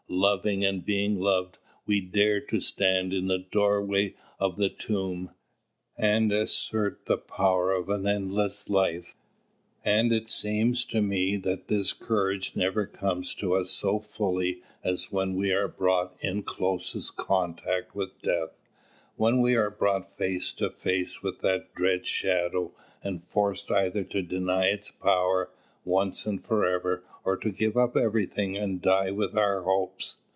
Loving 0.13 0.65
and 0.65 0.83
being 0.85 1.21
loved, 1.21 1.57
we 1.85 2.01
dare 2.01 2.41
to 2.41 2.59
stand 2.59 3.13
in 3.13 3.27
the 3.27 3.37
very 3.37 3.47
doorway 3.49 4.13
of 4.41 4.57
the 4.57 4.67
tomb, 4.67 5.31
and 5.97 6.33
assert 6.33 7.05
the 7.05 7.17
power 7.17 7.71
of 7.71 7.87
an 7.87 8.05
endless 8.05 8.69
life. 8.69 9.15
And 9.85 10.11
it 10.11 10.27
seems 10.27 10.83
to 10.85 11.01
me 11.01 11.37
that 11.37 11.69
this 11.69 11.93
courage 11.93 12.57
never 12.57 12.85
comes 12.85 13.33
to 13.35 13.55
us 13.55 13.69
so 13.69 13.99
fully 14.01 14.61
as 14.83 15.13
when 15.13 15.33
we 15.35 15.51
are 15.53 15.69
brought 15.69 16.13
in 16.19 16.43
closest 16.43 17.15
contact 17.15 17.95
with 17.95 18.21
death, 18.21 18.59
when 19.15 19.39
we 19.39 19.55
are 19.55 19.71
brought 19.71 20.17
face 20.17 20.51
to 20.53 20.69
face 20.69 21.23
with 21.23 21.39
that 21.39 21.73
dread 21.73 22.05
shadow 22.05 22.73
and 23.01 23.23
forced 23.23 23.71
either 23.71 24.03
to 24.03 24.21
deny 24.21 24.65
its 24.67 24.91
power, 24.91 25.49
once 25.83 26.27
and 26.27 26.45
forever, 26.45 27.03
or 27.23 27.35
to 27.35 27.49
give 27.51 27.75
up 27.75 27.97
everything 27.97 28.55
and 28.55 28.81
die 28.81 29.09
with 29.09 29.35
our 29.35 29.63
hopes. 29.63 30.17